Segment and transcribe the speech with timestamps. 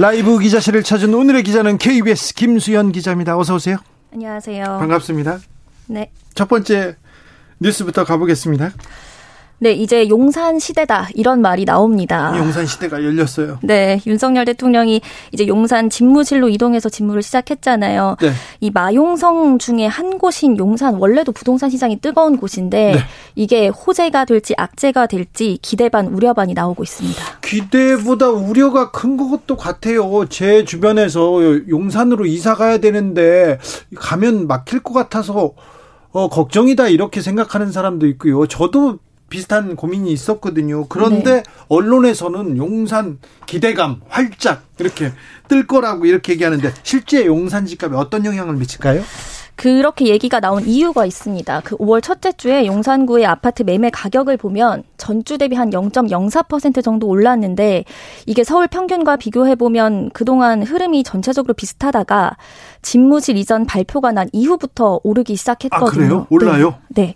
[0.00, 3.36] 라이브 기자실을 찾은 오늘의 기자는 KBS 김수현 기자입니다.
[3.36, 3.76] 어서 오세요.
[4.14, 4.64] 안녕하세요.
[4.64, 5.40] 반갑습니다.
[5.88, 6.10] 네.
[6.34, 6.96] 첫 번째
[7.58, 8.72] 뉴스부터 가보겠습니다.
[9.62, 12.32] 네, 이제 용산 시대다 이런 말이 나옵니다.
[12.38, 13.58] 용산 시대가 열렸어요.
[13.62, 15.02] 네, 윤석열 대통령이
[15.32, 18.16] 이제 용산 집무실로 이동해서 집무를 시작했잖아요.
[18.22, 18.32] 네.
[18.60, 22.98] 이 마용성 중에 한 곳인 용산 원래도 부동산 시장이 뜨거운 곳인데 네.
[23.34, 27.22] 이게 호재가 될지 악재가 될지 기대 반 우려 반이 나오고 있습니다.
[27.42, 30.24] 기대보다 우려가 큰 것도 같아요.
[30.30, 33.58] 제 주변에서 용산으로 이사 가야 되는데
[33.94, 35.52] 가면 막힐 것 같아서
[36.12, 38.46] 어, 걱정이다 이렇게 생각하는 사람도 있고요.
[38.46, 38.98] 저도
[39.30, 40.86] 비슷한 고민이 있었거든요.
[40.88, 41.42] 그런데 네.
[41.68, 45.12] 언론에서는 용산 기대감 활짝 이렇게
[45.48, 49.02] 뜰 거라고 이렇게 얘기하는데 실제 용산 집값에 어떤 영향을 미칠까요?
[49.60, 51.60] 그렇게 얘기가 나온 이유가 있습니다.
[51.64, 57.84] 그 5월 첫째 주에 용산구의 아파트 매매 가격을 보면 전주 대비 한 0.04% 정도 올랐는데
[58.24, 62.38] 이게 서울 평균과 비교해 보면 그동안 흐름이 전체적으로 비슷하다가
[62.80, 65.86] 집무실 이전 발표가 난 이후부터 오르기 시작했거든요.
[65.86, 66.26] 아, 그래요?
[66.30, 66.74] 올라요?
[66.88, 67.02] 네.
[67.02, 67.14] 네.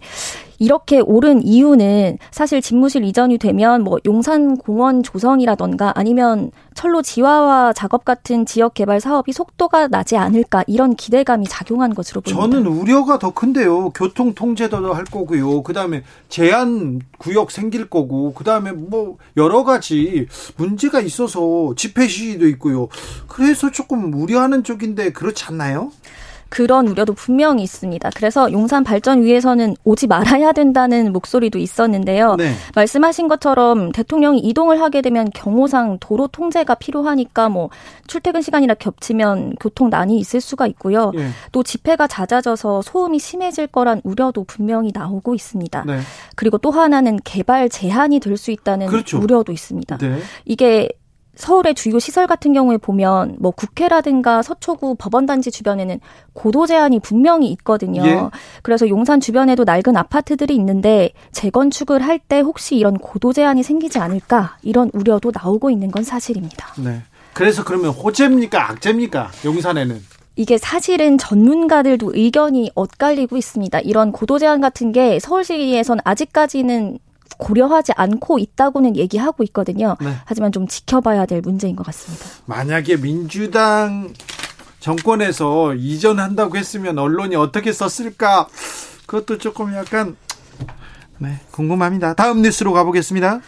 [0.58, 8.04] 이렇게 오른 이유는 사실 집무실 이전이 되면 뭐 용산 공원 조성이라던가 아니면 철로 지하화 작업
[8.04, 12.42] 같은 지역 개발 사업이 속도가 나지 않을까 이런 기대감이 작용한 것으로 보입니다.
[12.42, 13.90] 저는 우려가 더 큰데요.
[13.90, 15.62] 교통 통제도 할 거고요.
[15.62, 22.88] 그다음에 제한 구역 생길 거고 그다음에 뭐 여러 가지 문제가 있어서 집회 시위도 있고요.
[23.28, 25.92] 그래서 조금 우려하는 쪽인데 그렇지 않나요?
[26.54, 28.10] 그런 우려도 분명히 있습니다.
[28.14, 32.36] 그래서 용산 발전 위에서는 오지 말아야 된다는 목소리도 있었는데요.
[32.36, 32.52] 네.
[32.76, 37.70] 말씀하신 것처럼 대통령이 이동을 하게 되면 경호상 도로 통제가 필요하니까 뭐
[38.06, 41.10] 출퇴근 시간이나 겹치면 교통난이 있을 수가 있고요.
[41.16, 41.30] 예.
[41.50, 45.82] 또 집회가 잦아져서 소음이 심해질 거란 우려도 분명히 나오고 있습니다.
[45.84, 45.98] 네.
[46.36, 49.18] 그리고 또 하나는 개발 제한이 될 수 있다는 그렇죠.
[49.18, 49.98] 우려도 있습니다.
[49.98, 50.18] 네.
[50.44, 50.88] 이게
[51.36, 56.00] 서울의 주요 시설 같은 경우에 보면 뭐 국회라든가 서초구 법원단지 주변에는
[56.32, 58.04] 고도 제한이 분명히 있거든요.
[58.04, 58.20] 예.
[58.62, 64.56] 그래서 용산 주변에도 낡은 아파트들이 있는데 재건축을 할 때 혹시 이런 고도 제한이 생기지 않을까
[64.62, 66.72] 이런 우려도 나오고 있는 건 사실입니다.
[66.78, 67.02] 네.
[67.34, 70.00] 그래서 그러면 호재입니까 악재입니까 용산에는?
[70.36, 73.80] 이게 사실은 전문가들도 의견이 엇갈리고 있습니다.
[73.80, 76.98] 이런 고도 제한 같은 게 서울시에선 아직까지는
[77.38, 79.96] 고려하지 않고 있다고는 얘기하고 있거든요.
[80.00, 80.14] 네.
[80.24, 82.26] 하지만 좀 지켜봐야 될 문제인 것 같습니다.
[82.46, 84.12] 만약에 민주당
[84.80, 88.48] 정권에서 이전한다고 했으면 언론이 어떻게 썼을까?
[89.06, 90.16] 그것도 조금 약간
[91.18, 92.14] 네, 궁금합니다.
[92.14, 93.40] 다음 뉴스로 가보겠습니다.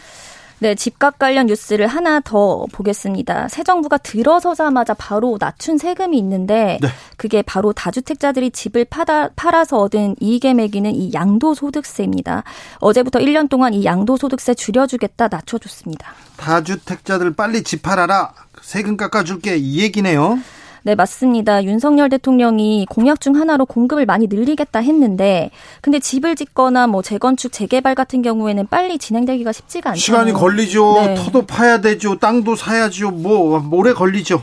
[0.59, 3.47] 네, 집값 관련 뉴스를 하나 더 보겠습니다.
[3.47, 6.87] 새 정부가 들어서자마자 바로 낮춘 세금이 있는데 네.
[7.15, 12.43] 그게 바로 다주택자들이 집을 파다, 팔아서 얻은 이익에 매기는 이 양도소득세입니다.
[12.79, 16.13] 어제부터 1년 동안 이 양도소득세 줄여주겠다 낮춰줬습니다.
[16.37, 18.33] 다주택자들 빨리 집 팔아라.
[18.63, 20.39] 세금 깎아줄게 이 얘기네요.
[20.87, 21.65] 네, 맞습니다.
[21.65, 27.93] 윤석열 대통령이 공약 중 하나로 공급을 많이 늘리겠다 했는데, 근데 집을 짓거나 뭐 재건축, 재개발
[27.93, 29.99] 같은 경우에는 빨리 진행되기가 쉽지가 않잖아요.
[29.99, 30.93] 시간이 걸리죠.
[30.95, 31.15] 네.
[31.15, 32.17] 터도 파야 되죠.
[32.17, 33.11] 땅도 사야죠.
[33.11, 34.41] 뭐 오래 걸리죠.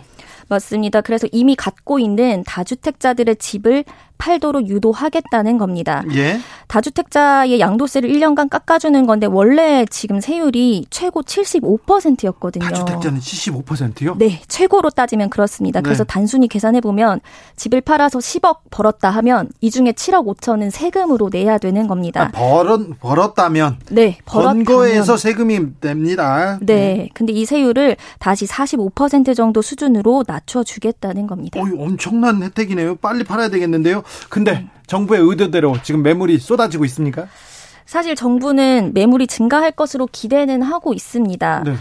[0.50, 1.00] 맞습니다.
[1.00, 3.84] 그래서 이미 갖고 있는 다주택자들의 집을
[4.25, 6.03] 팔도록 유도하겠다는 겁니다.
[6.15, 6.41] 예.
[6.67, 12.65] 다주택자의 양도세를 1년간 깎아주는 건데 원래 지금 세율이 최고 75%였거든요.
[12.65, 14.17] 다주택자는 75%요?
[14.17, 15.81] 네, 최고로 따지면 그렇습니다.
[15.81, 15.85] 네.
[15.85, 17.21] 그래서 단순히 계산해 보면
[17.57, 22.23] 집을 팔아서 10억 벌었다 하면 이 중에 7억 5천은 세금으로 내야 되는 겁니다.
[22.23, 26.59] 아, 벌은 벌었다면 네, 번 벌었다면 거에서 세금이 냅니다.
[26.62, 31.61] 네, 근데 이 세율을 다시 45% 정도 수준으로 낮춰주겠다는 겁니다.
[31.61, 32.97] 어이, 엄청난 혜택이네요.
[32.97, 34.03] 빨리 팔아야 되겠는데요.
[34.28, 37.26] 근데 정부의 의도대로 지금 매물이 쏟아지고 있습니까?
[37.87, 41.62] 사실 정부는 매물이 증가할 것으로 기대는 하고 있습니다.
[41.64, 41.75] 네.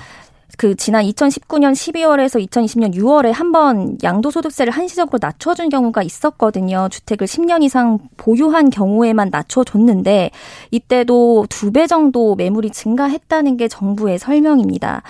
[0.55, 6.89] 그 지난 2019년 12월에서 2020년 6월에 한 번 양도소득세를 한시적으로 낮춰준 경우가 있었거든요.
[6.91, 10.29] 주택을 10년 이상 보유한 경우에만 낮춰줬는데
[10.69, 15.01] 이때도 두 배 정도 매물이 증가했다는 게 정부의 설명입니다.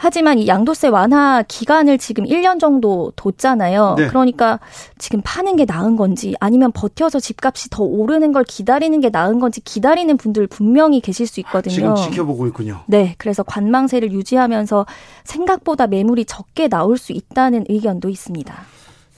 [0.00, 3.96] 하지만 이 양도세 완화 기간을 지금 1년 정도 뒀잖아요.
[3.98, 4.06] 네.
[4.06, 4.60] 그러니까
[4.96, 9.60] 지금 파는 게 나은 건지 아니면 버텨서 집값이 더 오르는 걸 기다리는 게 나은 건지
[9.60, 11.74] 기다리는 분들 분명히 계실 수 있거든요.
[11.74, 12.84] 지금 지켜보고 있군요.
[12.86, 14.86] 네, 그래서 관망세를 유지하면서
[15.24, 18.54] 생각보다 매물이 적게 나올 수 있다는 의견도 있습니다.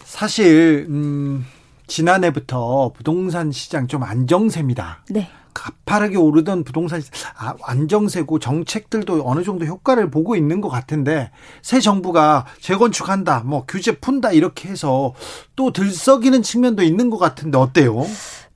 [0.03, 1.44] 사실 음
[1.88, 5.05] 지난해부터 부동산 시장 좀 안정세입니다.
[5.11, 5.29] 네.
[5.55, 7.02] 가파르게 오르던 부동산
[7.37, 11.31] 아, 안정세고 정책들도 어느 정도 효과를 보고 있는 것 같은데
[11.62, 15.14] 새 정부가 재건축한다, 뭐 규제 푼다 이렇게 해서
[15.56, 18.06] 또 들썩이는 측면도 있는 것 같은데 어때요?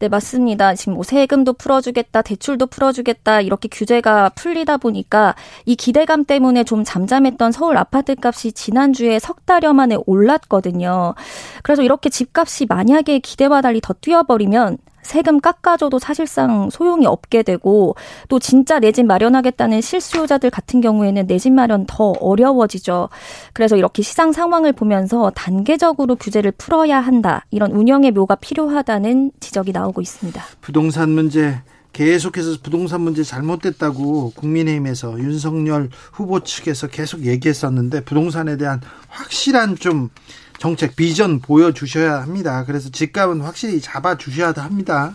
[0.00, 0.75] 네, 맞습니다.
[0.75, 7.52] 지금 뭐 세금도 풀어주겠다, 대출도 풀어주겠다, 이렇게 규제가 풀리다 보니까 이 기대감 때문에 좀 잠잠했던
[7.52, 11.14] 서울 아파트 값이 지난주에 석 달여 만에 올랐거든요.
[11.62, 17.94] 그래서 이렇게 집값이 만약에 기대와 달리 더 뛰어버리면 세금 깎아줘도 사실상 소용이 없게 되고
[18.28, 23.08] 또 진짜 내 집 마련하겠다는 실수요자들 같은 경우에는 내 집 마련 더 어려워지죠.
[23.52, 27.44] 그래서 이렇게 시장 상황을 보면서 단계적으로 규제를 풀어야 한다.
[27.50, 30.42] 이런 운영의 묘가 필요하다는 지적이 나오고 있습니다.
[30.60, 31.60] 부동산 문제
[31.92, 40.10] 계속해서 부동산 문제 잘못됐다고 국민의힘에서 윤석열 후보 측에서 계속 얘기했었는데 부동산에 대한 확실한 좀
[40.58, 42.64] 정책 비전 보여주셔야 합니다.
[42.64, 45.14] 그래서 집값은 확실히 잡아주셔야 합니다.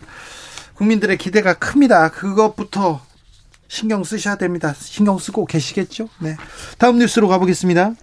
[0.75, 2.09] 국민들의 기대가 큽니다.
[2.09, 3.01] 그것부터
[3.68, 4.74] 신경 쓰셔야 됩니다.
[4.74, 6.09] 신경 쓰고 계시겠죠?
[6.19, 6.36] 네.
[6.77, 7.94] 다음 뉴스로 가보겠습니다.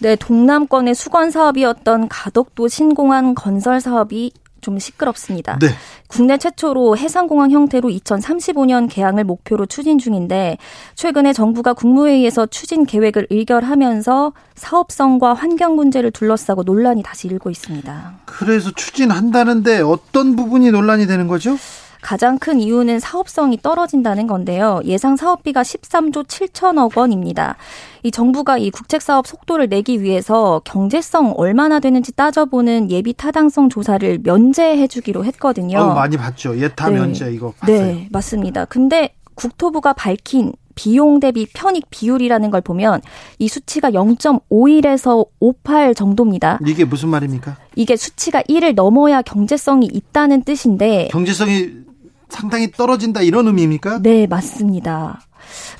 [0.00, 5.58] 네, 동남권의 수건 사업이었던 가덕도 신공항 건설 사업이 좀 시끄럽습니다.
[5.60, 5.68] 네.
[6.08, 10.58] 국내 최초로 해상공항 형태로 2035년 개항을 목표로 추진 중인데
[10.94, 18.18] 최근에 정부가 국무회의에서 추진 계획을 의결하면서 사업성과 환경 문제를 둘러싸고 논란이 다시 일고 있습니다.
[18.24, 21.56] 그래서 추진한다는데 어떤 부분이 논란이 되는 거죠?
[22.02, 24.80] 가장 큰 이유는 사업성이 떨어진다는 건데요.
[24.84, 27.56] 예상 사업비가 13조 7천억 원입니다.
[28.02, 34.20] 이 정부가 이 국책 사업 속도를 내기 위해서 경제성 얼마나 되는지 따져보는 예비 타당성 조사를
[34.22, 35.78] 면제해 주기로 했거든요.
[35.78, 36.58] 어, 많이 봤죠.
[36.58, 36.96] 예타 네.
[36.96, 37.80] 면제 이거 봤어요.
[37.80, 38.64] 네, 맞습니다.
[38.66, 43.00] 근데 국토부가 밝힌 비용 대비 편익 비율이라는 걸 보면
[43.40, 46.60] 이 수치가 0.51에서 58 정도입니다.
[46.64, 47.56] 이게 무슨 말입니까?
[47.74, 51.87] 이게 수치가 1을 넘어야 경제성이 있다는 뜻인데 경제성이
[52.28, 54.00] 상당히 떨어진다 이런 의미입니까?
[54.02, 55.20] 네, 맞습니다.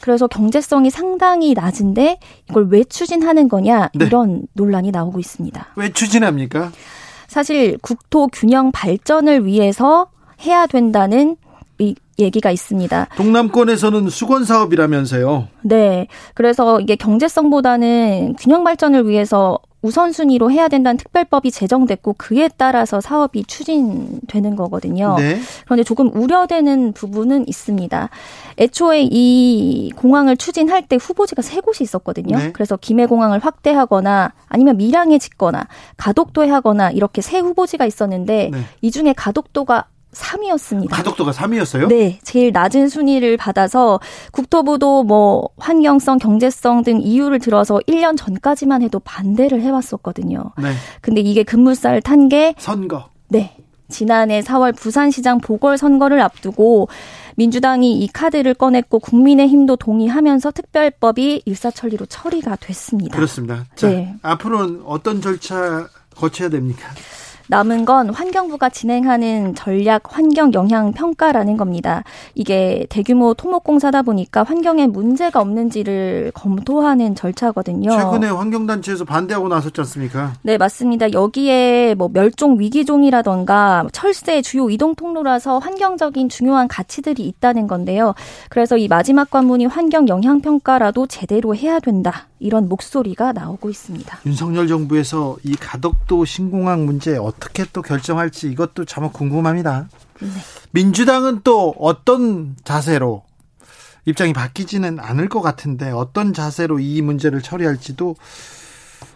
[0.01, 2.19] 그래서 경제성이 상당히 낮은데
[2.49, 4.07] 이걸 왜 추진하는 거냐 네.
[4.07, 5.69] 이런 논란이 나오고 있습니다.
[5.77, 6.73] 왜 추진합니까?
[7.27, 10.09] 사실 국토 균형 발전을 위해서
[10.41, 11.37] 해야 된다는
[11.79, 13.09] 이 얘기가 있습니다.
[13.17, 15.49] 동남권에서는 수건 사업이라면서요.
[15.63, 16.09] 네.
[16.35, 24.57] 그래서 이게 경제성보다는 균형 발전을 위해서 우선순위로 해야 된다는 특별법이 제정됐고 그에 따라서 사업이 추진되는
[24.57, 25.17] 거거든요.
[25.19, 25.39] 네.
[25.65, 28.09] 그런데 조금 우려되는 부분은 있습니다.
[28.59, 32.37] 애초에 이 공항을 추진할 때 후보지가 세 곳이 있었거든요.
[32.37, 32.53] 네.
[32.53, 38.59] 그래서 김해공항을 확대하거나 아니면 밀양에 짓거나 가덕도에 하거나 이렇게 세 후보지가 있었는데 네.
[38.81, 39.87] 이 중에 가덕도가
[40.19, 40.91] 3위였습니다.
[40.91, 41.89] 가덕도가 3위였어요?
[41.89, 44.01] 네, 제일 낮은 순위를 받아서
[44.33, 50.53] 국토부도 뭐 환경성, 경제성 등 이유를 들어서 1년 전까지만 해도 반대를 해왔었거든요.
[50.59, 50.73] 네.
[51.01, 53.09] 근데 이게 급물살 탄 게 선거.
[53.29, 53.57] 네.
[53.89, 56.89] 지난해 4월 부산시장 보궐선거를 앞두고
[57.37, 63.17] 민주당이 이 카드를 꺼냈고 국민의힘도 동의하면서 특별법이 일사천리로 처리가 됐습니다.
[63.17, 63.65] 그렇습니다.
[63.77, 64.15] 자, 네.
[64.21, 66.87] 앞으로는 어떤 절차 거쳐야 됩니까?
[67.49, 72.05] 남은 건 환경부가 진행하는 전략 환경 영향 평가라는 겁니다.
[72.35, 77.91] 이게 대규모 토목공사다 보니까 환경에 문제가 없는지를 검토하는 절차거든요.
[77.91, 80.35] 최근에 환경단체에서 반대하고 나섰지 않습니까?
[80.43, 81.13] 네, 맞습니다.
[81.13, 88.15] 여기에 뭐 멸종 위기종이라던가 철새 주요 이동 통로라서 환경적인 중요한 가치들이 있다는 건데요.
[88.51, 92.28] 그래서 이 마지막 관문이 환경 영향 평가라도 제대로 해야 된다.
[92.41, 94.21] 이런 목소리가 나오고 있습니다.
[94.27, 99.89] 윤석열 정부에서 이 가덕도 신공항 문제 어떻게 또 결정할지 이것도 참 궁금합니다.
[100.21, 100.29] 네.
[100.73, 103.23] 민주당은 또 어떤 자세로
[104.05, 108.17] 입장이 바뀌지는 않을 것 같은데 어떤 자세로 이 문제를 처리할지도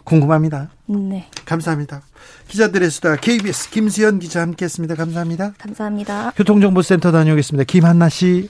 [0.03, 0.69] 궁금합니다.
[0.85, 1.29] 네.
[1.45, 2.01] 감사합니다.
[2.47, 4.95] 기자들의 수다 KBS 김수현 기자 함께했습니다.
[4.95, 5.53] 감사합니다.
[5.57, 6.31] 감사합니다.
[6.35, 7.63] 교통정보센터 다녀오겠습니다.
[7.65, 8.49] 김한나 씨.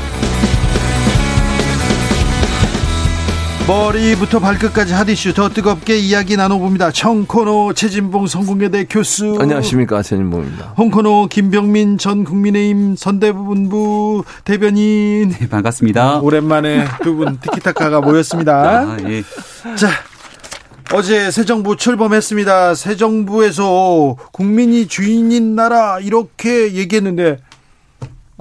[3.75, 6.91] 머리부터 발끝까지 핫이슈 더 뜨겁게 이야기 나눠봅니다.
[6.91, 9.37] 청코노 최진봉 성공회대 교수.
[9.39, 10.73] 안녕하십니까 최진봉입니다.
[10.77, 15.29] 홍코노 김병민 전 국민의힘 선대본부 대변인.
[15.29, 16.19] 네, 반갑습니다.
[16.19, 18.51] 오랜만에 두 분 티키타카가 모였습니다.
[18.91, 19.23] 아, 예.
[19.77, 19.87] 자
[20.93, 22.75] 어제 새 정부 출범했습니다.
[22.75, 27.37] 새 정부에서 국민이 주인인 나라 이렇게 얘기했는데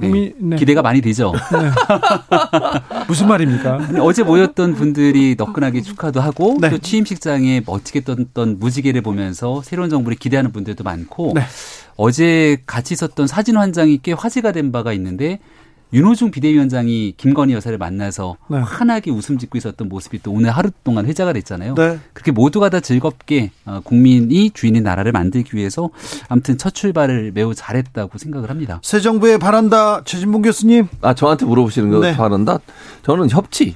[0.01, 0.57] 국민, 네.
[0.57, 1.33] 기대가 많이 되죠.
[1.53, 1.71] 네.
[3.07, 3.89] 무슨 말입니까?
[4.01, 6.71] 어제 모였던 분들이 너끈하게 축하도 하고 네.
[6.71, 11.43] 또 취임식장에 멋지게 떴던 무지개를 보면서 새로운 정부를 기대하는 분들도 많고 네.
[11.97, 15.39] 어제 같이 있었던 사진 한 장이 꽤 화제가 된 바가 있는데
[15.93, 18.59] 윤호중 비대위원장이 김건희 여사를 만나서 네.
[18.59, 21.75] 환하게 웃음 짓고 있었던 모습이 또 오늘 하루 동안 회자가 됐잖아요.
[21.75, 21.99] 네.
[22.13, 25.91] 그렇게 모두가 다 즐겁게 어, 국민이 주인인 나라를 만들기 위해서
[26.29, 28.81] 아무튼 첫 출발을 매우 잘했다고 생각을 합니다.
[28.83, 30.87] 새 정부에 바란다 최진봉 교수님.
[31.03, 32.17] 아 저한테 물어보시는 거 네.
[32.17, 32.59] 바란다.
[33.03, 33.75] 저는 협치.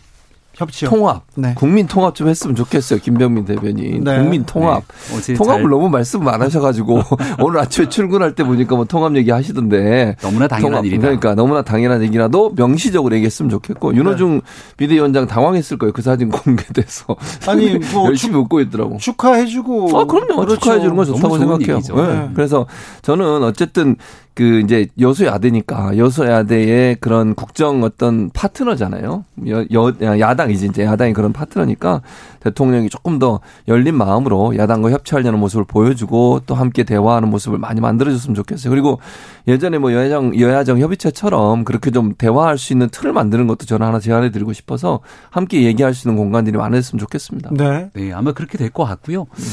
[0.54, 0.90] 협치요.
[0.90, 1.24] 통합.
[1.36, 1.54] 네.
[1.56, 3.00] 국민 통합 좀 했으면 좋겠어요.
[3.00, 4.04] 김병민 대변인.
[4.04, 4.18] 네.
[4.18, 4.84] 국민 통합.
[5.26, 5.34] 네.
[5.34, 5.70] 통합을 잘...
[5.70, 7.02] 너무 말씀 많으셔가지고
[7.42, 10.16] 오늘 아침에 출근할 때 보니까 뭐 통합 얘기 하시던데.
[10.20, 11.02] 너무나 당연한 통합, 일이다.
[11.02, 13.98] 그러니까 너무나 당연한 얘기라도 명시적으로 얘기했으면 좋겠고 네.
[13.98, 14.40] 윤호중
[14.76, 15.92] 비대위원장 당황했을 거예요.
[15.92, 17.16] 그 사진 공개돼서.
[17.48, 18.98] 아니 뭐 열심히 웃고 있더라고.
[18.98, 19.98] 축하해주고.
[19.98, 20.36] 아 그럼요.
[20.40, 20.60] 그렇죠.
[20.60, 21.78] 축하해주는 건 좋다고 생각해요.
[21.78, 22.30] 네.
[22.34, 22.66] 그래서
[23.02, 23.96] 저는 어쨌든
[24.34, 29.24] 그 이제 여수야대니까 여수야대의 그런 국정 어떤 파트너잖아요.
[29.48, 32.02] 여, 여 야당이지 이제 야당이 그런 파트너니까
[32.40, 38.34] 대통령이 조금 더 열린 마음으로 야당과 협치하려는 모습을 보여주고 또 함께 대화하는 모습을 많이 만들어줬으면
[38.34, 38.70] 좋겠어요.
[38.70, 38.98] 그리고
[39.46, 44.00] 예전에 뭐 여야정 여야정 협의체처럼 그렇게 좀 대화할 수 있는 틀을 만드는 것도 저는 하나
[44.00, 45.00] 제안해 드리고 싶어서
[45.30, 47.50] 함께 얘기할 수 있는 공간들이 많았으면 좋겠습니다.
[47.52, 47.90] 네.
[47.94, 49.22] 네, 아마 그렇게 될 것 같고요.
[49.22, 49.44] 음.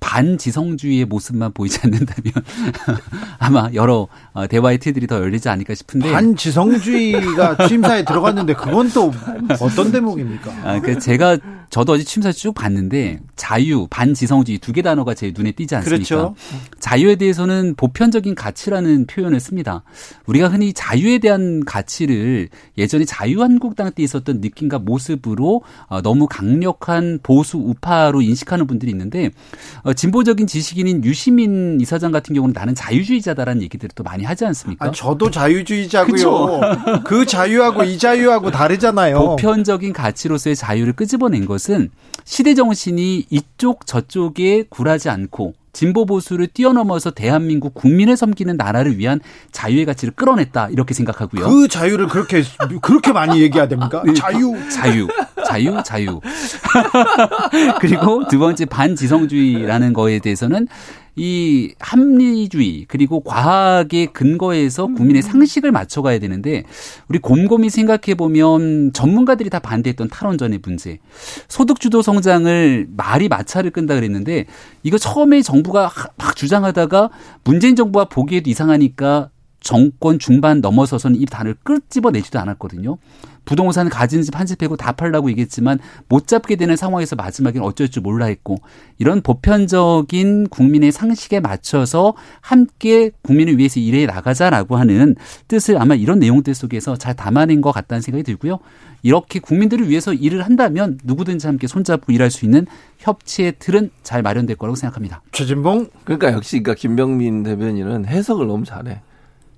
[0.00, 2.32] 반지성주의의 모습만 보이지 않는다면
[3.38, 9.12] 아마 여러 어, 대화의 틀들이 더 열리지 않을까 싶은데 반지성주의가 취임사에 들어갔는데 그건 또
[9.60, 10.52] 어떤 대목입니까?
[10.64, 11.38] 아, 그 제가
[11.70, 15.96] 저도 어제 취임사 쭉 봤는데 자유, 반지성주의 두 개 단어가 제 눈에 띄지 않습니까?
[15.96, 16.34] 그렇죠.
[16.78, 19.82] 자유에 대해서는 보편적인 가치라는 표현을 씁니다.
[20.26, 22.48] 우리가 흔히 자유에 대한 가치를
[22.78, 29.30] 예전에 자유한국당 때 있었던 느낌과 모습으로 어, 너무 강력한 보수 우파로 인식하는 분들이 있는데
[29.82, 34.86] 어, 진보적인 지식인인 유시민 이사장 같은 경우는 나는 자유주의자다라는 얘기들을 또 많이 하지 않습니까?
[34.86, 36.60] 아, 저도 자유주의자고요.
[37.04, 39.18] 그 자유하고 이 자유하고 다르잖아요.
[39.18, 41.90] 보편적인 가치로서의 자유를 끄집어낸 것은
[42.24, 49.20] 시대 정신이 이쪽 저쪽에 굴하지 않고 진보 보수를 뛰어넘어서 대한민국 국민을 섬기는 나라를 위한
[49.52, 51.48] 자유의 가치를 끌어냈다 이렇게 생각하고요.
[51.48, 52.42] 그 자유를 그렇게
[52.80, 54.02] 그렇게 많이 얘기해야 됩니까?
[54.04, 55.06] 네, 자유, 자유,
[55.46, 56.20] 자유, 자유.
[57.80, 60.66] 그리고 두 번째 반지성주의라는 거에 대해서는
[61.18, 66.62] 이 합리주의 그리고 과학의 근거에서 국민의 상식을 맞춰가야 되는데
[67.08, 71.00] 우리 곰곰이 생각해 보면 전문가들이 다 반대했던 탈원전의 문제,
[71.48, 74.46] 소득 주도 성장을 말이 마찰을 끈다 그랬는데
[74.84, 77.10] 이거 처음에 정부가 막 주장하다가
[77.42, 82.98] 문재인 정부가 보기에도 이상하니까 정권 중반 넘어서서는 이 단을 끄집어내지도 않았거든요.
[83.44, 87.88] 부동산 가진 집 한 집 빼고 다 팔라고 얘기했지만 못 잡게 되는 상황에서 마지막엔 어쩔
[87.88, 88.56] 줄 몰라 했고
[88.98, 95.16] 이런 보편적인 국민의 상식에 맞춰서 함께 국민을 위해서 일해 나가자라고 하는
[95.48, 98.58] 뜻을 아마 이런 내용들 속에서 잘 담아낸 것 같다는 생각이 들고요.
[99.02, 102.66] 이렇게 국민들을 위해서 일을 한다면 누구든지 함께 손잡고 일할 수 있는
[102.98, 105.22] 협치의 틀은 잘 마련될 거라고 생각합니다.
[105.32, 109.00] 최진봉 그러니까 역시 그러니까 김병민 대변인은 해석을 너무 잘해.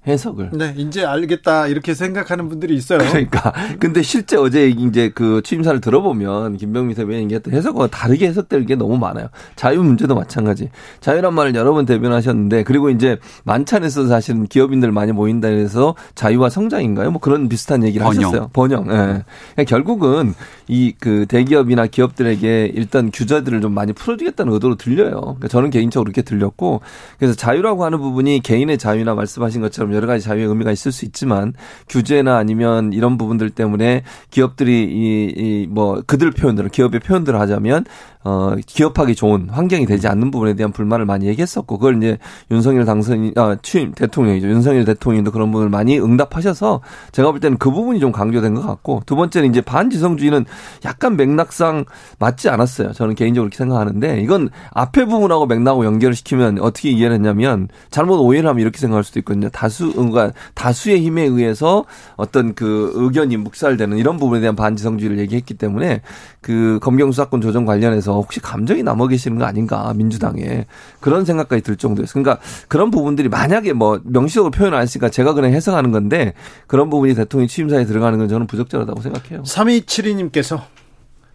[0.06, 0.50] 해석을.
[0.52, 2.98] 네, 이제 알겠다 이렇게 생각하는 분들이 있어요.
[2.98, 3.52] 그러니까.
[3.78, 8.96] 근데 실제 어제 이제 그 취임사를 들어보면 김병민 대변인 얘기했던 해석과 다르게 해석될 게 너무
[8.98, 9.28] 많아요.
[9.56, 10.70] 자유 문제도 마찬가지.
[11.00, 17.10] 자유란 말을 여러 번 대변하셨는데 그리고 이제 만찬에서 사실은 기업인들 많이 모인다 해서 자유와 성장인가요?
[17.10, 18.24] 뭐 그런 비슷한 얘기를 번영.
[18.24, 18.50] 하셨어요.
[18.52, 18.86] 번영.
[18.86, 18.90] 예.
[18.90, 19.24] 네.
[19.54, 20.34] 그러니까 결국은
[20.68, 25.10] 이 그 대기업이나 기업들에게 일단 규제들을 좀 많이 풀어주겠다는 의도로 들려요.
[25.20, 26.80] 그러니까 저는 개인적으로 그렇게 들렸고
[27.18, 31.52] 그래서 자유라고 하는 부분이 개인의 자유나 말씀하신 것처럼 여러 가지 자유의 의미가 있을 수 있지만
[31.88, 37.84] 규제나 아니면 이런 부분들 때문에 기업들이 이, 이뭐 그들 표현들을 기업의 표현들을 하자면
[38.22, 42.18] 어 기업하기 좋은 환경이 되지 않는 부분에 대한 불만을 많이 얘기했었고 그걸 이제
[42.50, 44.48] 윤석열 당선인 아 취임 대통령이죠.
[44.48, 49.02] 윤석열 대통령도 그런 부분을 많이 응답하셔서 제가 볼 때는 그 부분이 좀 강조된 것 같고
[49.06, 50.44] 두 번째는 이제 반지성주의는
[50.84, 51.86] 약간 맥락상
[52.18, 52.92] 맞지 않았어요.
[52.92, 58.48] 저는 개인적으로 그렇게 생각하는데 이건 앞에 부분하고 맥락하고 연결을 시키면 어떻게 이해를 했냐면 잘못 오해를
[58.50, 59.48] 하면 이렇게 생각할 수도 있거든요.
[59.48, 61.84] 다수 그러니까 다수의 힘에 의해서
[62.16, 66.02] 어떤 그 의견이 묵살되는 이런 부분에 대한 반지성주의를 얘기했기 때문에
[66.40, 70.66] 그 검경 수사권 조정 관련 해서 혹시 감정이 남아 계시는 거 아닌가 민주당에
[70.98, 72.22] 그런 생각까지 들 정도였어요.
[72.22, 76.34] 그러니까 그런 부분들이 만약에 뭐 명시적으로 표현 안 했으니까 제가 그냥 해석하는 건데
[76.66, 79.42] 그런 부분이 대통령 취임사에 들어가는 건 저는 부적절하다고 생각해요.
[79.42, 80.62] 3272님께서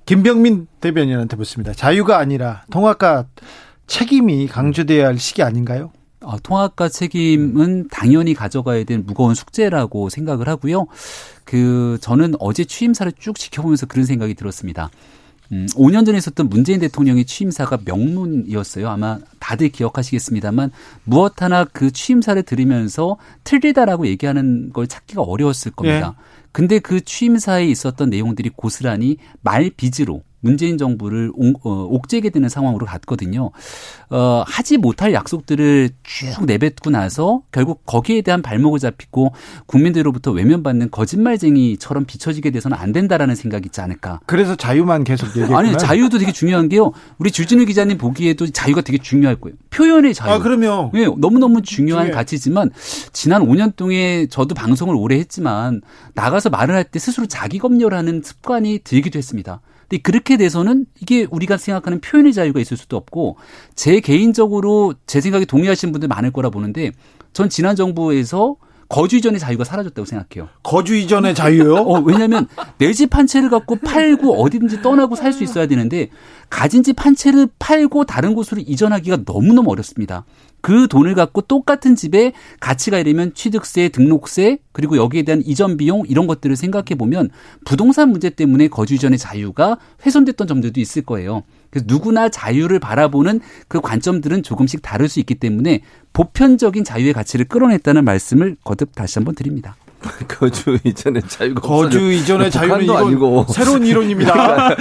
[0.05, 1.73] 김병민 대변인한테 묻습니다.
[1.73, 3.25] 자유가 아니라 통합과
[3.87, 5.91] 책임이 강조돼야 할 시기 아닌가요?
[6.21, 10.87] 어, 통합과 책임은 당연히 가져가야 될 무거운 숙제라고 생각을 하고요.
[11.43, 14.89] 그 저는 어제 취임사를 쭉 지켜보면서 그런 생각이 들었습니다.
[15.55, 18.89] 음, 5년 전에 있었던 문재인 대통령의 취임사가 명문이었어요.
[18.89, 20.71] 아마 다들 기억하시겠습니다만
[21.05, 26.15] 무엇 하나 그 취임사를 들으면서 틀리다라고 얘기하는 걸 찾기가 어려웠을 겁니다.
[26.17, 26.25] 예.
[26.51, 31.31] 근데 그 취임사에 있었던 내용들이 고스란히 말 빚으로 문재인 정부를
[31.63, 33.49] 어, 옥죄게 되는 상황으로 갔거든요.
[34.11, 39.33] 어, 하지 못할 약속들을 쭉 내뱉고 나서 결국 거기에 대한 발목을 잡히고
[39.65, 44.19] 국민들로부터 외면받는 거짓말쟁이처럼 비춰지게 돼서는 안 된다라는 생각이 있지 않을까.
[44.27, 45.57] 그래서 자유만 계속 얘기했구나.
[45.57, 46.91] 아니 자유도 되게 중요한 게요.
[47.17, 49.55] 우리 주진우 기자님 보기에도 자유가 되게 중요할 거예요.
[49.71, 50.31] 표현의 자유.
[50.31, 52.11] 아 그러면 네, 너무 너무 중요한 중요해.
[52.11, 52.69] 가치지만
[53.13, 55.81] 지난 5년 동안 저도 방송을 오래 했지만
[56.13, 59.59] 나가서 말을 할 때 스스로 자기 검열하는 습관이 들기도 했습니다.
[59.87, 63.37] 근데 그렇게 돼서는 이게 우리가 생각하는 표현의 자유가 있을 수도 없고
[63.75, 66.91] 제 개인적으로 제 생각에 동의하시는 분들 많을 거라 보는데
[67.33, 68.55] 전 지난 정부에서
[68.87, 70.49] 거주 이전의 자유가 사라졌다고 생각해요.
[70.63, 71.75] 거주 이전의 자유요?
[71.75, 76.09] 어, 왜냐하면 내 집 한 채를 갖고 팔고 어디든지 떠나고 살 수 있어야 되는데
[76.49, 80.25] 가진 집 한 채를 팔고 다른 곳으로 이전하기가 너무너무 어렵습니다.
[80.61, 86.25] 그 돈을 갖고 똑같은 집에 가치가 이르면 취득세, 등록세, 그리고 여기에 대한 이전 비용 이런
[86.25, 87.29] 것들을 생각해 보면
[87.65, 91.43] 부동산 문제 때문에 거주 이전의 자유가 훼손됐던 점들도 있을 거예요.
[91.75, 95.81] 그래서 누구나 자유를 바라보는 그 관점들은 조금씩 다를 수 있기 때문에
[96.13, 99.75] 보편적인 자유의 가치를 끌어냈다는 말씀을 거듭 다시 한번 드립니다.
[100.29, 102.11] 거주 이전의 자유가 거주 없어요.
[102.11, 104.75] 이전의 자유는 아니고 새로운 이론입니다.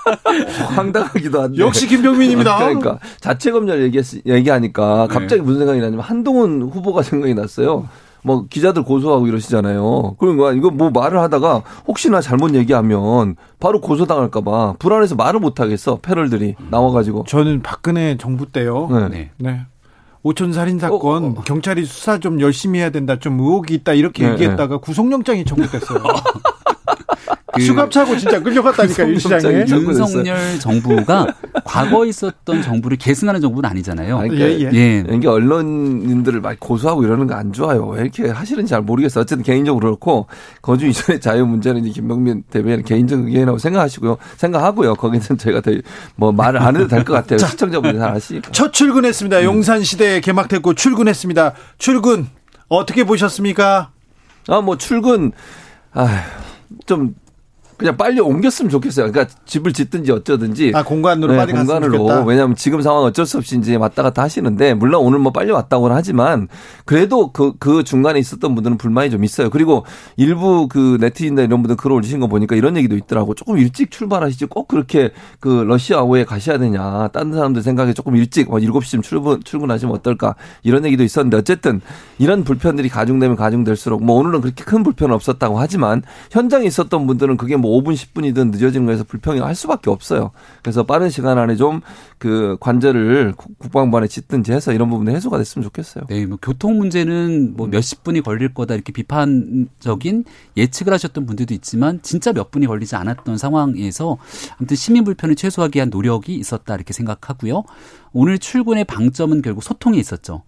[0.74, 2.58] 황당하기도 한데 역시 김병민입니다.
[2.58, 5.42] 그러니까 자체 검열 얘기 얘기하니까 갑자기 네.
[5.42, 7.88] 무슨 생각이 나냐면 한동훈 후보가 생각이 났어요.
[8.22, 10.16] 뭐 기자들 고소하고 이러시잖아요.
[10.18, 16.54] 그러니까 이거 뭐 말을 하다가 혹시나 잘못 얘기하면 바로 고소당할까봐 불안해서 말을 못 하겠어 패럴들이
[16.70, 17.24] 나와가지고.
[17.26, 18.88] 저는 박근혜 정부 때요.
[19.10, 19.30] 네.
[19.38, 19.60] 네.
[20.24, 21.42] 오촌 살인 사건 어, 어.
[21.44, 23.18] 경찰이 수사 좀 열심히 해야 된다.
[23.18, 24.80] 좀 의혹이 있다 이렇게 네, 얘기했다가 네.
[24.80, 26.02] 구속영장이 청구됐어요.
[27.54, 29.64] 그 수갑 차고 진짜 끌려갔다니까 이 시장에.
[29.68, 31.26] 윤석열 정부가
[31.64, 34.18] 과거 있었던 정부를 계승하는 정부는 아니잖아요.
[34.18, 34.78] 아니, 그러니까 예, 예.
[34.78, 35.04] 예.
[35.14, 37.86] 이게 언론인들을 막 고소하고 이러는 거 안 좋아요.
[37.88, 39.22] 왜 이렇게 하시는지 잘 모르겠어요.
[39.22, 40.26] 어쨌든 개인적으로 그렇고
[40.60, 44.18] 거주 이전의 자유 문제는 이제 김병민 대변인 개인적 의견이라고 생각하시고요.
[44.36, 44.94] 생각하고요.
[44.94, 45.60] 거기는 저희가
[46.16, 47.38] 뭐 말을 안 해도 될 것 같아요.
[47.40, 48.50] 자, 시청자분들 잘 아시니까.
[48.52, 49.38] 첫 출근했습니다.
[49.40, 49.44] 음.
[49.44, 51.52] 용산 시대에 개막됐고 출근했습니다.
[51.78, 52.28] 출근
[52.68, 53.90] 어떻게 보셨습니까?
[54.48, 55.32] 아, 뭐 출근
[55.94, 56.24] 아,
[56.86, 57.14] 좀
[57.82, 59.10] 그냥 빨리 옮겼으면 좋겠어요.
[59.10, 60.70] 그러니까 집을 짓든지 어쩌든지.
[60.74, 62.24] 아, 공간으로 네, 빨리 공간으로.
[62.24, 65.96] 왜냐하면 지금 상황 어쩔 수 없이 이제 왔다 갔다 하시는데, 물론 오늘 뭐 빨리 왔다고는
[65.96, 66.46] 하지만,
[66.84, 69.50] 그래도 그, 그 중간에 있었던 분들은 불만이 좀 있어요.
[69.50, 69.84] 그리고
[70.16, 73.34] 일부 그 네티즌이나 이런 분들 글을 올리신 거 보니까 이런 얘기도 있더라고.
[73.34, 77.08] 조금 일찍 출발하시지 꼭 그렇게 그 러시아호에 가셔야 되냐.
[77.12, 80.36] 다른 사람들 생각에 조금 일찍, 뭐 7시쯤 출근, 출근하시면 어떨까.
[80.62, 81.80] 이런 얘기도 있었는데, 어쨌든
[82.18, 87.56] 이런 불편들이 가중되면 가중될수록, 뭐 오늘은 그렇게 큰 불편은 없었다고 하지만, 현장에 있었던 분들은 그게
[87.56, 90.30] 뭐 5분, 10분이든 늦어지는 거에서 불평을 할 수밖에 없어요.
[90.62, 91.80] 그래서 빠른 시간 안에 좀
[92.22, 96.04] 그 관절을 국방부 안에 짓든지 해서 이런 부분이 해소가 됐으면 좋겠어요.
[96.08, 100.24] 네, 뭐 교통 문제는 뭐 몇십 분이 걸릴 거다 이렇게 비판적인
[100.56, 104.18] 예측을 하셨던 분들도 있지만 진짜 몇 분이 걸리지 않았던 상황에서
[104.56, 107.64] 아무튼 시민 불편을 최소화하기 위한 노력이 있었다 이렇게 생각하고요.
[108.12, 110.44] 오늘 출근의 방점은 결국 소통이 있었죠.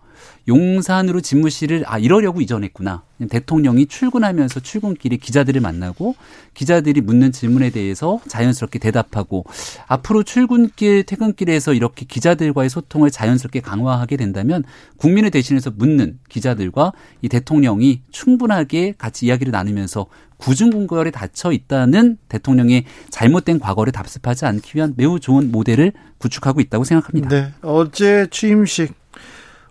[0.47, 3.03] 용산으로 집무실을 아 이러려고 이전했구나.
[3.31, 6.17] 대통령이 출근하면서 출근길에 기자들을 만나고
[6.53, 9.45] 기자들이 묻는 질문에 대해서 자연스럽게 대답하고
[9.87, 14.65] 앞으로 출근길 퇴근길에서 이렇게 기자들과의 소통을 자연스럽게 강화하게 된다면
[14.97, 20.07] 국민을 대신해서 묻는 기자들과 이 대통령이 충분하게 같이 이야기를 나누면서
[20.39, 27.29] 구중궁궐에 닫혀 있다는 대통령의 잘못된 과거를 답습하지 않기 위한 매우 좋은 모델을 구축하고 있다고 생각합니다.
[27.29, 27.53] 네.
[27.63, 29.04] 어제 취임식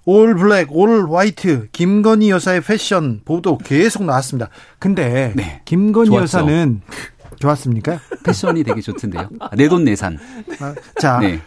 [0.05, 4.49] all black, all white, 김건희 여사의 패션 보도 계속 나왔습니다.
[4.79, 5.61] 근데 네.
[5.65, 6.23] 김건희 좋았죠.
[6.23, 6.81] 여사는
[7.39, 7.99] 좋았습니까?
[8.23, 9.29] 패션이 되게 좋던데요.
[9.55, 10.17] 내돈 내산.
[10.59, 11.39] 아, 자, 네.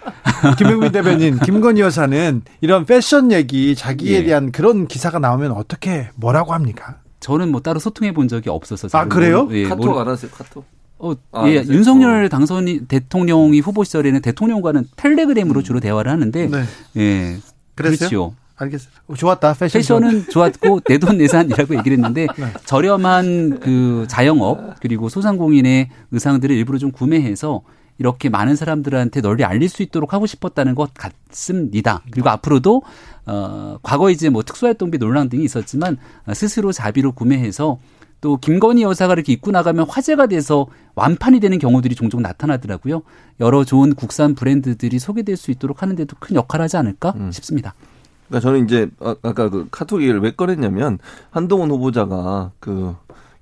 [0.58, 4.24] 김영민 대변인, 김건희 여사는 이런 패션 얘기, 자기에 예.
[4.24, 6.98] 대한 그런 기사가 나오면 어떻게 뭐라고 합니까?
[7.20, 8.88] 저는 뭐 따로 소통해 본 적이 없어서.
[8.92, 9.44] 아 그래요?
[9.44, 10.30] 뭐, 예, 카톡 안 하세요?
[10.30, 10.64] 카톡?
[10.98, 12.28] 어, 아, 예, 윤석열 어.
[12.28, 16.64] 당선이 대통령이 후보 시절에는 대통령과는 텔레그램으로 주로 대화를 하는데, 네.
[16.96, 17.36] 예,
[17.74, 18.08] 그랬어요?
[18.08, 18.34] 그렇죠.
[18.56, 18.90] 알겠어요.
[19.16, 19.54] 좋았다.
[19.54, 19.78] 패션.
[19.78, 22.52] 패션은 좋았고 내 돈 내산이라고 얘기를 했는데 네.
[22.64, 27.62] 저렴한 그 자영업 그리고 소상공인의 의상들을 일부러 좀 구매해서
[27.98, 32.02] 이렇게 많은 사람들한테 널리 알릴 수 있도록 하고 싶었다는 것 같습니다.
[32.10, 32.82] 그리고 앞으로도
[33.26, 35.96] 어 과거 이제 뭐 특수활동비 논란 등이 있었지만
[36.34, 37.78] 스스로 자비로 구매해서
[38.20, 43.02] 또 김건희 여사가 이렇게 입고 나가면 화제가 돼서 완판이 되는 경우들이 종종 나타나더라고요.
[43.40, 47.30] 여러 좋은 국산 브랜드들이 소개될 수 있도록 하는데도 큰 역할을 하지 않을까 음.
[47.30, 47.74] 싶습니다.
[48.28, 50.98] 그러니까 저는 이제 아, 아까 그 카톡 얘기를 왜 꺼냈냐면
[51.30, 52.94] 한동훈 후보자가 그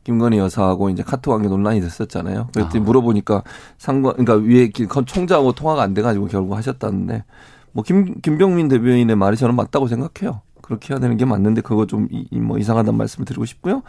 [0.05, 2.49] 김건희 여사하고 이제 카톡한 게 논란이 됐었잖아요.
[2.55, 2.85] 그랬더니 아.
[2.85, 3.43] 물어보니까
[3.79, 7.25] 상관, 그러니까 위에 기- 총장하고 통화가 안 돼가지고 결국 하셨다는데
[7.73, 10.43] 뭐 김, 김병민 대변인의 말이 저는 맞다고 생각해요.
[10.63, 13.83] 그렇게 해야 되는 게 맞는데 그거 좀 뭐 이상하다는 말씀을 드리고 싶고요.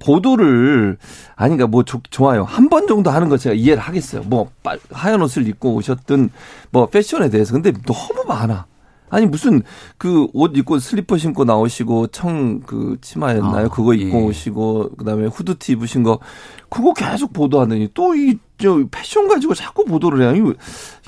[0.00, 0.96] 보도를
[1.36, 4.80] 아니 그러니까 뭐 조- 좋아요 한 번 정도 하는 거 제가 이해를 하겠어요 뭐 빨-
[4.90, 6.30] 하얀 옷을 입고 오셨든
[6.70, 8.66] 뭐 패션에 대해서 근데 너무 많아
[9.10, 9.62] 아니 무슨
[9.98, 13.66] 그 옷 입고 슬리퍼 신고 나오시고 청 그 치마였나요?
[13.66, 14.22] 아, 그거 입고 예.
[14.24, 16.18] 오시고 그다음에 후드티 입으신 거.
[16.70, 20.54] 그거 계속 보도하더니 또 이 저 패션 가지고 자꾸 보도를 해요.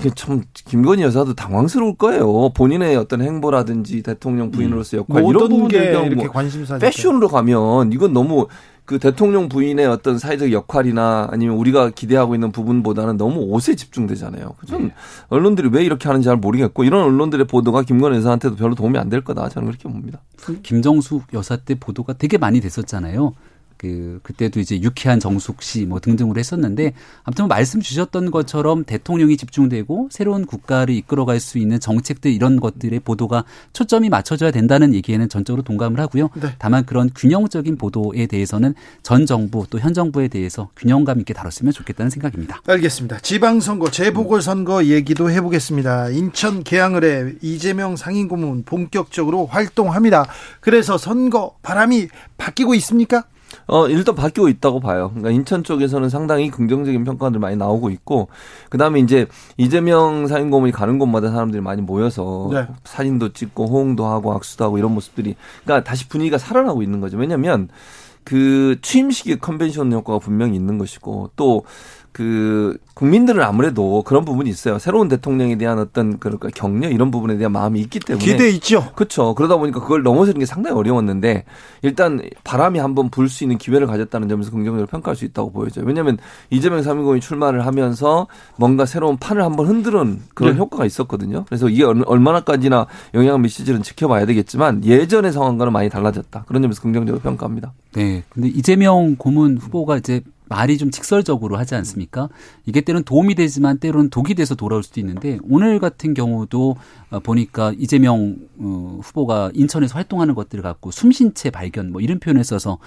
[0.01, 2.51] 이게 참 김건희 여사도 당황스러울 거예요.
[2.51, 7.93] 본인의 어떤 행보라든지 대통령 부인으로서 역할 이런 모든 게 부분들 이렇게 뭐 관심사 패션으로 가면
[7.93, 8.49] 이건 너무
[8.87, 14.55] 그 대통령 부인의 어떤 사회적 역할이나 아니면 우리가 기대하고 있는 부분보다는 너무 옷에 집중되잖아요.
[14.67, 14.93] 저는
[15.29, 19.23] 언론들이 왜 이렇게 하는지 잘 모르겠고 이런 언론들의 보도가 김건희 여사한테도 별로 도움이 안 될
[19.23, 20.21] 거다 저는 그렇게 봅니다.
[20.63, 23.35] 김정숙 여사 때 보도가 되게 많이 됐었잖아요.
[23.77, 29.37] 그 그때도 이제 유쾌한 정숙 씨 뭐 등등으로 했었는데 아무튼 뭐 말씀 주셨던 것처럼 대통령이
[29.37, 35.63] 집중되고 새로운 국가를 이끌어갈 수 있는 정책들 이런 것들의 보도가 초점이 맞춰져야 된다는 얘기에는 전적으로
[35.63, 36.31] 동감을 하고요.
[36.41, 36.55] 네.
[36.59, 42.11] 다만 그런 균형적인 보도에 대해서는 전 정부 또 현 정부에 대해서 균형감 있게 다뤘으면 좋겠다는
[42.11, 42.61] 생각입니다.
[42.67, 43.19] 알겠습니다.
[43.21, 46.11] 지방선거, 재보궐선거 얘기도 해보겠습니다.
[46.11, 50.27] 인천 계양을에 이재명 상임고문 본격적으로 활동합니다.
[50.61, 52.09] 그래서 선거 바람이
[52.39, 53.25] 바뀌고 있습니까?
[53.69, 55.11] 어, 일단 바뀌고 있다고 봐요.
[55.11, 58.29] 그러니까 인천 쪽에서는 상당히 긍정적인 평가들 많이 나오고 있고,
[58.71, 59.27] 그 다음에 이제
[59.57, 62.67] 이재명 사인고문이 가는 곳마다 사람들이 많이 모여서 네.
[62.85, 67.17] 사진도 찍고 호응도 하고 악수도 하고 이런 모습들이, 그러니까 다시 분위기가 살아나고 있는 거죠.
[67.17, 67.69] 왜냐면
[68.23, 71.65] 그 취임식의 컨벤션 효과가 분명히 있는 것이고, 또
[72.17, 74.79] 그 국민들은 아무래도 그런 부분이 있어요.
[74.79, 78.91] 새로운 대통령에 대한 어떤 그러니까 격려 이런 부분에 대한 마음이 있기 때문에 기대 있죠.
[78.95, 79.35] 그렇죠.
[79.35, 81.45] 그러다 보니까 그걸 넘어서는 게 상당히 어려웠는데
[81.83, 85.85] 일단 바람이 한번 불 수 있는 기회를 가졌다는 점에서 긍정적으로 평가할 수 있다고 보여져요.
[85.85, 86.17] 왜냐하면
[86.49, 90.59] 이재명 3인공이 출마를 하면서 뭔가 새로운 판을 한번 흔드는 그런 네.
[90.59, 91.45] 효과가 있었거든요.
[91.49, 96.45] 그래서 이게 얼- 얼마나까지나 영향을 미칠지는 지켜봐야 되겠지만 예전의 상황과는 많이 달라졌다.
[96.49, 97.75] 그런 점에서 긍정적으로 평가합니다.
[97.93, 98.23] 네.
[98.31, 102.29] 근데 이재명 고문 후보가 이제 말이 좀 직설적으로 하지 않습니까?
[102.65, 106.77] 이게 때론 도움이 되지만 때론 독이 돼서 돌아올 수도 있는데 오늘 같은 경우도
[107.11, 112.79] 어, 보니까 이재명 어, 후보가 인천에서 활동하는 것들을 갖고 숨쉰채 발견 뭐 이런 표현을 써서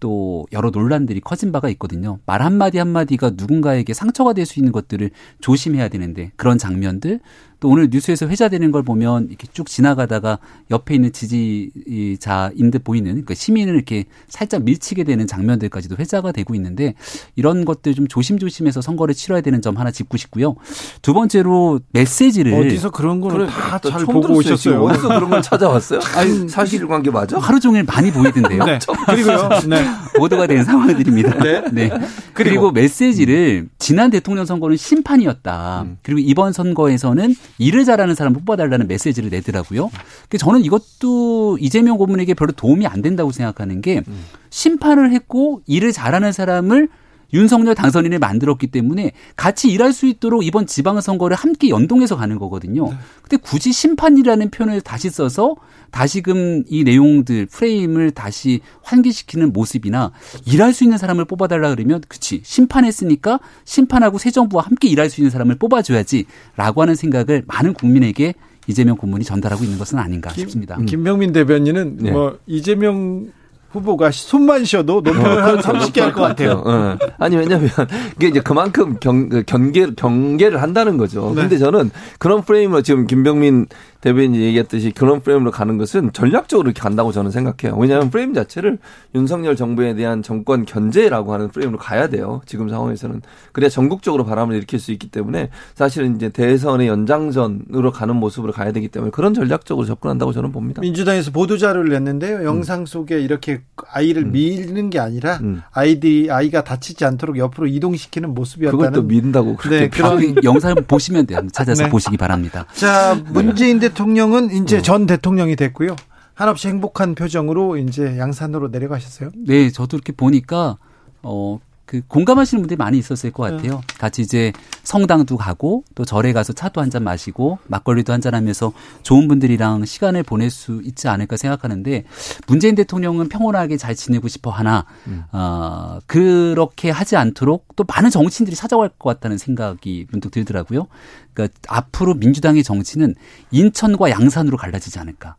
[0.00, 2.20] 또 여러 논란들이 커진 바가 있거든요.
[2.24, 7.20] 말 한마디 한마디가 누군가에게 상처가 될 수 있는 것들을 조심해야 되는데 그런 장면들
[7.60, 10.38] 또 오늘 뉴스에서 회자되는 걸 보면 이렇게 쭉 지나가다가
[10.70, 16.94] 옆에 있는 지지자인 듯 보이는 그 시민을 이렇게 살짝 밀치게 되는 장면들까지도 회자가 되고 있는데
[17.34, 20.54] 이런 것들 좀 조심조심해서 선거를 치러야 되는 점 하나 짚고 싶고요.
[21.02, 24.82] 두 번째로 메시지를 어디서 그런 거는 다또잘 처음 보고 오셨어요.
[24.82, 26.00] 어디서 그런 걸 찾아왔어요?
[26.14, 27.38] 아니, 사실관계 맞아?
[27.38, 28.62] 하루 종일 많이 보이던데요.
[28.66, 28.78] 네.
[29.06, 29.48] 그리고요.
[29.68, 29.84] 네.
[30.16, 31.38] 보도가 된 상황들입니다.
[31.72, 31.90] 네.
[32.34, 35.82] 그리고, 메시지를 지난 대통령 선거는 심판이었다.
[35.82, 35.98] 음.
[36.02, 39.90] 그리고 이번 선거에서는 일을 잘하는 사람 뽑아달라는 메시지를 내더라고요.
[40.28, 44.24] 그 저는 이것도 이재명 고문에게 별로 도움이 안 된다고 생각하는 게 음.
[44.50, 46.88] 심판을 했고 일을 잘하는 사람을
[47.32, 52.88] 윤석열 당선인을 만들었기 때문에 같이 일할 수 있도록 이번 지방선거를 함께 연동해서 가는 거거든요.
[53.22, 55.56] 근데 굳이 심판이라는 표현을 다시 써서
[55.90, 60.12] 다시금 이 내용들 프레임을 다시 환기시키는 모습이나
[60.46, 65.30] 일할 수 있는 사람을 뽑아달라 그러면 그치 심판했으니까 심판하고 새 정부와 함께 일할 수 있는
[65.30, 68.34] 사람을 뽑아줘야지라고 하는 생각을 많은 국민에게
[68.66, 70.76] 이재명 고문이 전달하고 있는 것은 아닌가 싶습니다.
[70.86, 72.10] 김병민 대변인은 네.
[72.10, 73.28] 뭐 이재명
[73.70, 76.62] 후보가 손만 쉬어도 논평을 한 30개 할 것 같아요.
[76.64, 76.96] 어.
[77.18, 77.68] 아니 왜냐면
[78.16, 81.32] 이게 이제 그만큼 경, 그 경계 경계를 한다는 거죠.
[81.34, 81.42] 네.
[81.42, 83.66] 근데 저는 그런 프레임으로 지금 김병민
[84.00, 87.78] 대변인이 얘기했듯이 그런 프레임으로 가는 것은 전략적으로 이렇게 간다고 저는 생각해요.
[87.78, 88.78] 왜냐하면 프레임 자체를
[89.14, 92.40] 윤석열 정부에 대한 정권 견제라고 하는 프레임으로 가야 돼요.
[92.46, 98.52] 지금 상황에서는 그래야 전국적으로 바람을 일으킬 수 있기 때문에 사실은 이제 대선의 연장전으로 가는 모습으로
[98.52, 100.80] 가야 되기 때문에 그런 전략적으로 접근한다고 저는 봅니다.
[100.80, 102.44] 민주당에서 보도 자료를 냈는데요.
[102.44, 105.62] 영상 속에 이렇게 아이를 밀는 게 아니라 음.
[105.72, 110.76] 아이디 아이가 다치지 않도록 옆으로 이동시키는 그걸 모습이었다는 또 민다고 그렇게 네, 그런 그 영상을
[110.86, 111.40] 보시면 돼요.
[111.52, 111.90] 찾아서 네.
[111.90, 112.66] 보시기 바랍니다.
[112.74, 114.62] 자, 문재인 대 통령은 음.
[114.62, 115.96] 이제 전 대통령이 됐고요.
[116.34, 119.30] 한없이 행복한 표정으로 이제 양산으로 내려가셨어요.
[119.34, 120.78] 네, 저도 이렇게 보니까
[121.22, 121.58] 어.
[121.88, 123.80] 그 공감하시는 분들이 많이 있었을 것 같아요.
[123.98, 124.52] 같이 이제
[124.84, 128.72] 성당도 가고 또 절에 가서 차도 한 잔 마시고 막걸리도 한 잔 하면서
[129.02, 132.04] 좋은 분들이랑 시간을 보낼 수 있지 않을까 생각하는데
[132.46, 134.84] 문재인 대통령은 평온하게 잘 지내고 싶어 하나
[135.32, 140.88] 어, 그렇게 하지 않도록 또 많은 정치인들이 찾아갈 것 같다는 생각이 문득 들더라고요.
[141.32, 143.14] 그러니까 앞으로 민주당의 정치는
[143.50, 145.36] 인천과 양산으로 갈라지지 않을까.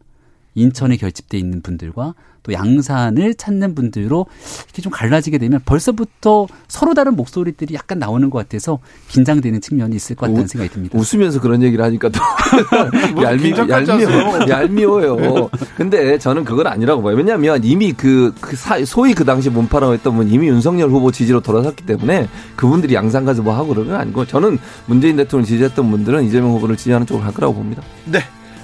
[0.56, 4.26] 인천에 결집돼 있는 분들과 또 양산을 찾는 분들로
[4.66, 10.16] 이렇게 좀 갈라지게 되면 벌써부터 서로 다른 목소리들이 약간 나오는 것 같아서 긴장되는 측면이 있을
[10.16, 10.98] 것 같다는 우, 생각이 듭니다.
[10.98, 12.20] 웃으면서 그런 얘기를 하니까 또
[13.14, 15.50] 뭐 얄미, 얄미워, 얄미워요.
[15.76, 17.16] 근데 저는 그건 아니라고 봐요.
[17.16, 21.42] 왜냐하면 이미 그, 그 사, 소위 그 당시 몸파라고 했던 분 이미 윤석열 후보 지지로
[21.42, 26.24] 돌아섰기 때문에 그분들이 양산 가서 뭐 하고 그러는 건 아니고 저는 문재인 대통령 지지했던 분들은
[26.24, 27.84] 이재명 후보를 지지하는 쪽으로 갈 거라고 봅니다.
[28.06, 28.20] 네.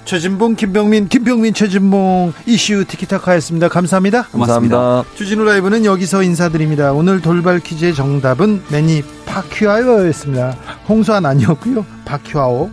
[0.05, 3.67] 최진봉, 김병민, 김병민, 최진봉 이슈 티키타카였습니다.
[3.69, 4.23] 감사합니다.
[4.23, 5.03] 감사합니다.
[5.15, 6.93] 주진우 라이브는 여기서 인사드립니다.
[6.93, 10.55] 오늘 돌발 퀴즈의 정답은 매니 파큐아오였습니다.
[10.87, 11.85] 홍수환 아니었고요.
[12.05, 12.69] 파큐아오.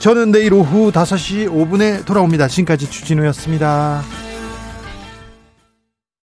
[0.00, 2.48] 저는 내일 오후 5시 5분에 돌아옵니다.
[2.48, 4.02] 지금까지 주진우였습니다.